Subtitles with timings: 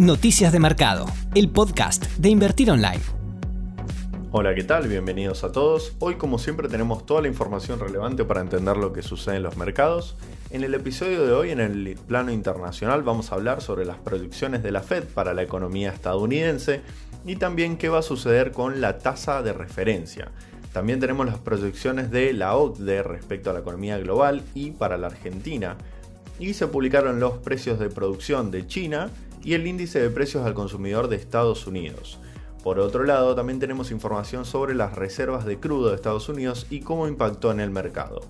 [0.00, 1.04] Noticias de Mercado,
[1.34, 3.02] el podcast de Invertir Online.
[4.32, 4.88] Hola, ¿qué tal?
[4.88, 5.94] Bienvenidos a todos.
[5.98, 9.58] Hoy como siempre tenemos toda la información relevante para entender lo que sucede en los
[9.58, 10.16] mercados.
[10.48, 14.62] En el episodio de hoy, en el plano internacional, vamos a hablar sobre las proyecciones
[14.62, 16.80] de la Fed para la economía estadounidense
[17.26, 20.30] y también qué va a suceder con la tasa de referencia.
[20.72, 25.08] También tenemos las proyecciones de la OCDE respecto a la economía global y para la
[25.08, 25.76] Argentina.
[26.38, 29.10] Y se publicaron los precios de producción de China
[29.42, 32.18] y el índice de precios al consumidor de Estados Unidos.
[32.62, 36.80] Por otro lado, también tenemos información sobre las reservas de crudo de Estados Unidos y
[36.80, 38.20] cómo impactó en el mercado.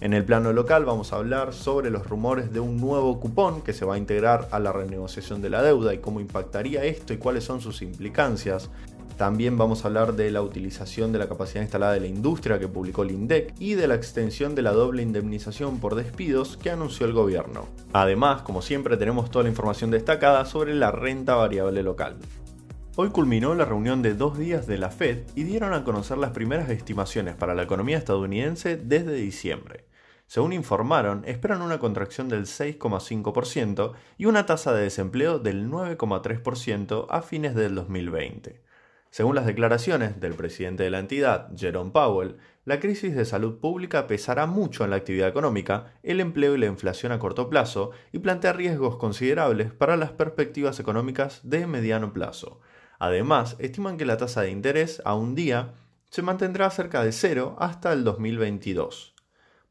[0.00, 3.72] En el plano local vamos a hablar sobre los rumores de un nuevo cupón que
[3.72, 7.16] se va a integrar a la renegociación de la deuda y cómo impactaría esto y
[7.16, 8.70] cuáles son sus implicancias.
[9.18, 12.68] También vamos a hablar de la utilización de la capacidad instalada de la industria que
[12.68, 17.04] publicó el INDEC y de la extensión de la doble indemnización por despidos que anunció
[17.04, 17.66] el gobierno.
[17.92, 22.16] Además, como siempre, tenemos toda la información destacada sobre la renta variable local.
[22.94, 26.30] Hoy culminó la reunión de dos días de la Fed y dieron a conocer las
[26.30, 29.86] primeras estimaciones para la economía estadounidense desde diciembre.
[30.28, 37.22] Según informaron, esperan una contracción del 6,5% y una tasa de desempleo del 9,3% a
[37.22, 38.67] fines del 2020.
[39.10, 44.06] Según las declaraciones del presidente de la entidad, Jerome Powell, la crisis de salud pública
[44.06, 48.18] pesará mucho en la actividad económica, el empleo y la inflación a corto plazo y
[48.18, 52.60] plantea riesgos considerables para las perspectivas económicas de mediano plazo.
[52.98, 55.72] Además, estiman que la tasa de interés a un día
[56.10, 59.14] se mantendrá cerca de cero hasta el 2022.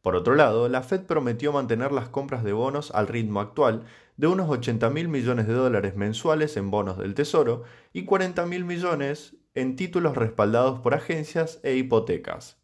[0.01, 3.83] Por otro lado, la Fed prometió mantener las compras de bonos al ritmo actual
[4.17, 8.65] de unos 80 mil millones de dólares mensuales en bonos del Tesoro y 40 mil
[8.65, 12.59] millones en títulos respaldados por agencias e hipotecas.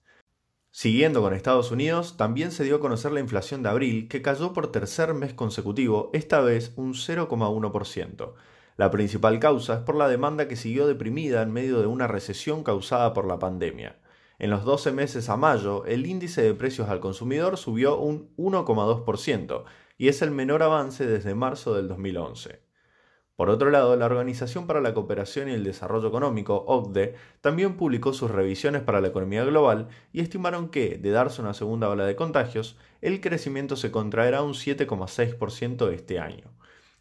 [0.71, 4.53] Siguiendo con Estados Unidos, también se dio a conocer la inflación de abril, que cayó
[4.53, 8.33] por tercer mes consecutivo, esta vez un 0,1%.
[8.75, 12.63] La principal causa es por la demanda que siguió deprimida en medio de una recesión
[12.63, 13.99] causada por la pandemia.
[14.39, 19.65] En los 12 meses a mayo, el índice de precios al consumidor subió un 1,2%
[19.97, 22.61] y es el menor avance desde marzo del 2011.
[23.35, 28.13] Por otro lado, la Organización para la Cooperación y el Desarrollo Económico, OCDE, también publicó
[28.13, 32.15] sus revisiones para la economía global y estimaron que, de darse una segunda ola de
[32.15, 36.51] contagios, el crecimiento se contraerá un 7,6% este año.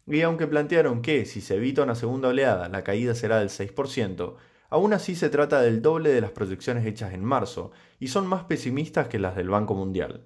[0.07, 4.35] Y aunque plantearon que, si se evita una segunda oleada, la caída será del 6%,
[4.73, 8.45] Aún así se trata del doble de las proyecciones hechas en marzo, y son más
[8.45, 10.25] pesimistas que las del Banco Mundial.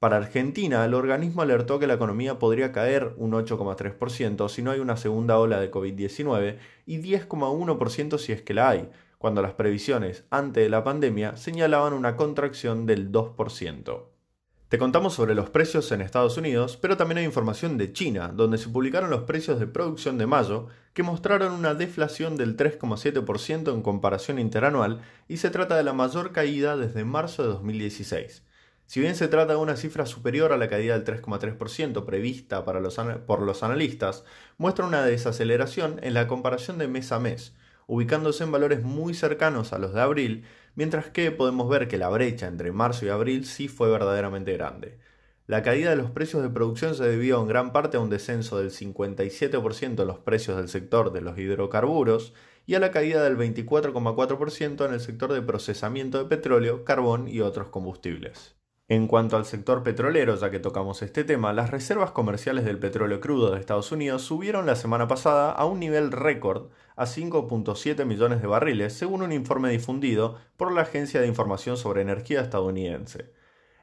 [0.00, 4.80] Para Argentina, el organismo alertó que la economía podría caer un 8,3% si no hay
[4.80, 6.56] una segunda ola de COVID-19
[6.86, 11.92] y 10,1% si es que la hay, cuando las previsiones antes de la pandemia señalaban
[11.92, 14.04] una contracción del 2%.
[14.70, 18.56] Te contamos sobre los precios en Estados Unidos, pero también hay información de China, donde
[18.56, 23.82] se publicaron los precios de producción de mayo, que mostraron una deflación del 3,7% en
[23.82, 28.44] comparación interanual y se trata de la mayor caída desde marzo de 2016.
[28.90, 33.40] Si bien se trata de una cifra superior a la caída del 3,3% prevista por
[33.40, 34.24] los analistas,
[34.58, 37.54] muestra una desaceleración en la comparación de mes a mes,
[37.86, 42.08] ubicándose en valores muy cercanos a los de abril, mientras que podemos ver que la
[42.08, 44.98] brecha entre marzo y abril sí fue verdaderamente grande.
[45.46, 48.58] La caída de los precios de producción se debió en gran parte a un descenso
[48.58, 52.34] del 57% en los precios del sector de los hidrocarburos
[52.66, 57.40] y a la caída del 24,4% en el sector de procesamiento de petróleo, carbón y
[57.40, 58.59] otros combustibles.
[58.90, 63.20] En cuanto al sector petrolero, ya que tocamos este tema, las reservas comerciales del petróleo
[63.20, 68.42] crudo de Estados Unidos subieron la semana pasada a un nivel récord a 5.7 millones
[68.42, 73.30] de barriles, según un informe difundido por la Agencia de Información sobre Energía estadounidense.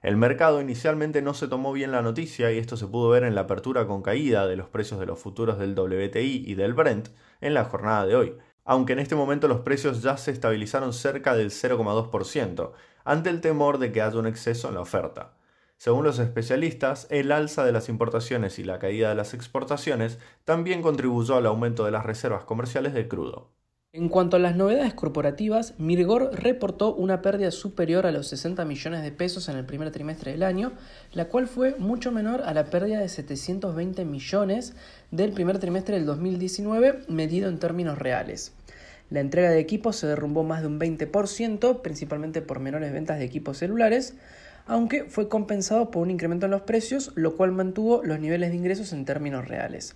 [0.01, 3.33] El mercado inicialmente no se tomó bien la noticia y esto se pudo ver en
[3.33, 7.07] la apertura con caída de los precios de los futuros del WTI y del Brent
[7.39, 11.33] en la jornada de hoy, aunque en este momento los precios ya se estabilizaron cerca
[11.35, 12.73] del 0,2%,
[13.05, 15.33] ante el temor de que haya un exceso en la oferta.
[15.77, 20.81] Según los especialistas, el alza de las importaciones y la caída de las exportaciones también
[20.81, 23.51] contribuyó al aumento de las reservas comerciales de crudo.
[23.97, 29.01] En cuanto a las novedades corporativas, Mirgor reportó una pérdida superior a los 60 millones
[29.01, 30.73] de pesos en el primer trimestre del año,
[31.13, 34.75] la cual fue mucho menor a la pérdida de 720 millones
[35.09, 38.51] del primer trimestre del 2019, medido en términos reales.
[39.09, 43.25] La entrega de equipos se derrumbó más de un 20%, principalmente por menores ventas de
[43.25, 44.15] equipos celulares,
[44.67, 48.57] aunque fue compensado por un incremento en los precios, lo cual mantuvo los niveles de
[48.57, 49.95] ingresos en términos reales.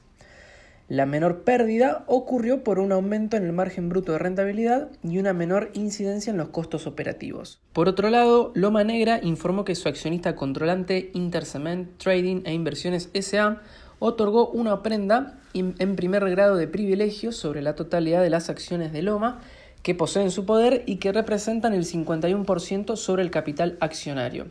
[0.91, 5.31] La menor pérdida ocurrió por un aumento en el margen bruto de rentabilidad y una
[5.31, 7.61] menor incidencia en los costos operativos.
[7.71, 13.61] Por otro lado, Loma Negra informó que su accionista controlante Intercement Trading e Inversiones SA
[13.99, 19.01] otorgó una prenda en primer grado de privilegio sobre la totalidad de las acciones de
[19.01, 19.39] Loma
[19.83, 24.47] que poseen su poder y que representan el 51% sobre el capital accionario.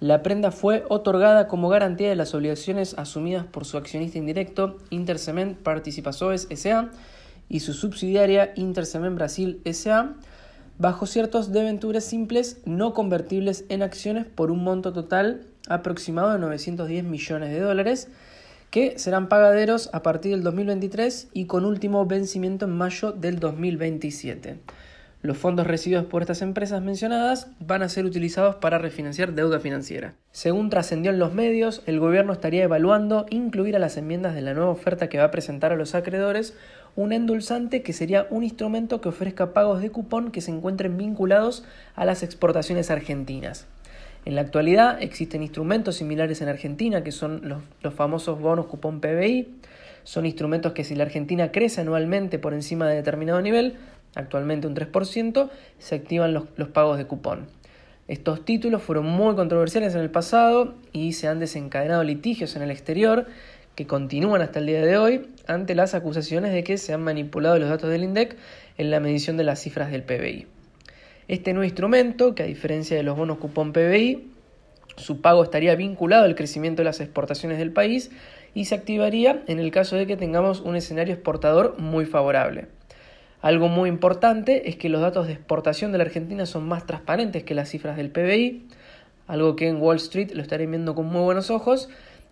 [0.00, 5.58] La prenda fue otorgada como garantía de las obligaciones asumidas por su accionista indirecto Intercement
[5.58, 6.90] Participações S.A.
[7.48, 10.14] y su subsidiaria Intercement Brasil S.A.
[10.78, 17.02] bajo ciertos debentures simples no convertibles en acciones por un monto total aproximado de 910
[17.02, 18.06] millones de dólares
[18.70, 24.58] que serán pagaderos a partir del 2023 y con último vencimiento en mayo del 2027.
[25.20, 30.14] Los fondos recibidos por estas empresas mencionadas van a ser utilizados para refinanciar deuda financiera.
[30.30, 34.54] Según trascendió en los medios, el gobierno estaría evaluando incluir a las enmiendas de la
[34.54, 36.54] nueva oferta que va a presentar a los acreedores
[36.94, 41.64] un endulzante que sería un instrumento que ofrezca pagos de cupón que se encuentren vinculados
[41.96, 43.66] a las exportaciones argentinas.
[44.24, 47.42] En la actualidad existen instrumentos similares en Argentina, que son
[47.82, 49.48] los, famosos bonos cupón PBI.
[50.04, 53.76] Son instrumentos que si la Argentina crece anualmente por encima de determinado nivel,
[54.18, 55.48] actualmente un 3%,
[55.78, 57.46] se activan los, pagos de cupón.
[58.08, 62.70] Estos títulos fueron muy controversiales en el pasado y se han desencadenado litigios en el
[62.70, 63.26] exterior
[63.76, 67.58] que continúan hasta el día de hoy ante las acusaciones de que se han manipulado
[67.58, 68.36] los datos del INDEC
[68.76, 70.46] en la medición de las cifras del PBI.
[71.28, 74.32] Este nuevo instrumento, que a diferencia de los bonos cupón PBI,
[74.96, 78.10] su pago estaría vinculado al crecimiento de las exportaciones del país
[78.52, 82.66] y se activaría en el caso de que tengamos un escenario exportador muy favorable.
[83.40, 87.44] Algo muy importante es que los datos de exportación de la Argentina son más transparentes
[87.44, 88.66] que las cifras del PBI,
[89.28, 91.88] algo que en Wall Street lo estarían viendo con muy buenos ojos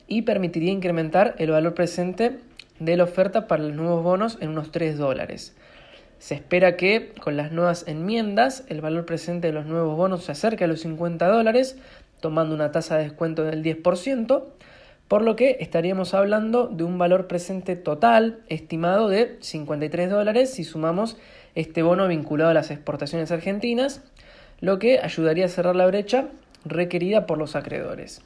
[0.09, 2.39] y permitiría incrementar el valor presente
[2.81, 5.55] de la oferta para los nuevos bonos en unos 3 dólares.
[6.19, 10.33] Se espera que con las nuevas enmiendas el valor presente de los nuevos bonos se
[10.33, 11.79] acerque a los 50 dólares,
[12.21, 14.45] tomando una tasa de descuento del 10%,
[15.09, 20.65] por lo que estaríamos hablando de un valor presente total estimado de 53 dólares si
[20.65, 21.17] sumamos
[21.55, 24.03] este bono vinculado a las exportaciones argentinas,
[24.61, 26.29] lo que ayudaría a cerrar la brecha
[26.65, 28.21] requerida por los acreedores.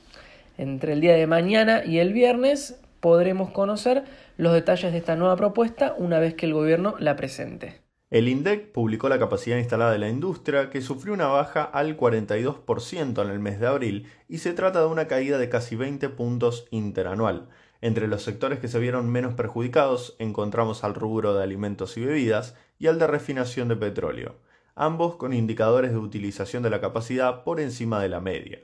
[0.59, 4.05] Entre el día de mañana y el viernes podremos conocer
[4.37, 7.90] los detalles de esta nueva propuesta una vez que el gobierno la presente.
[8.11, 13.23] El INDEC publicó la capacidad instalada de la industria, que sufrió una baja al 42%
[13.23, 16.67] en el mes de abril, y se trata de una caída de casi 20 puntos
[16.73, 17.49] interanual.
[17.81, 22.57] Entre los sectores que se vieron menos perjudicados encontramos al rubro de alimentos y bebidas
[22.81, 24.35] y al de refinación de petróleo,
[24.75, 28.59] ambos con indicadores de utilización de la capacidad por encima de la media.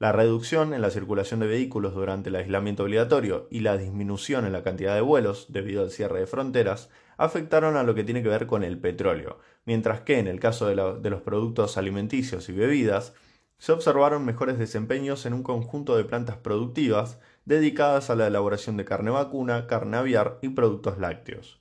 [0.00, 4.52] La reducción en la circulación de vehículos durante el aislamiento obligatorio y la disminución en
[4.52, 8.28] la cantidad de vuelos debido al cierre de fronteras afectaron a lo que tiene que
[8.28, 13.12] ver con el petróleo, mientras que en el caso de, los productos alimenticios y bebidas,
[13.58, 18.84] se observaron mejores desempeños en un conjunto de plantas productivas dedicadas a la elaboración de
[18.84, 21.60] carne vacuna, carne aviar y productos lácteos.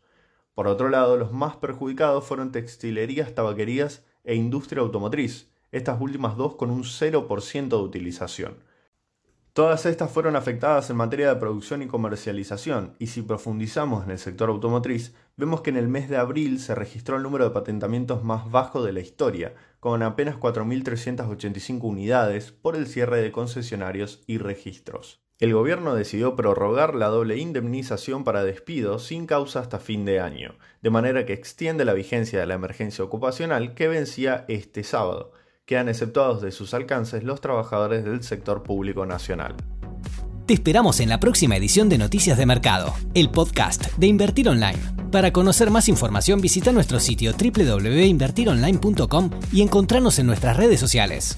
[0.53, 6.55] Por otro lado, los más perjudicados fueron textilerías, tabaquerías e industria automotriz, estas últimas dos
[6.55, 8.63] con un 0% de utilización.
[9.57, 14.19] Todas estas fueron afectadas en materia de producción y comercialización, y si profundizamos en el
[14.19, 18.23] sector automotriz, vemos que en el mes de abril se registró el número de patentamientos
[18.23, 24.37] más bajo de la historia, con apenas 4.385 unidades por el cierre de concesionarios y
[24.37, 25.23] registros.
[25.39, 30.53] El gobierno decidió prorrogar la doble indemnización para despidos sin causa hasta fin de año,
[30.83, 35.31] de manera que extiende la vigencia de la emergencia ocupacional que vencía este sábado
[35.67, 39.53] quedan exceptuados de sus alcances los trabajadores del sector público nacional.
[40.45, 44.79] Te esperamos en la próxima edición de Noticias de Mercado, el podcast de Invertir Online.
[45.11, 51.37] Para conocer más información visita nuestro sitio www.invertironline.com y encontrarnos en nuestras redes sociales.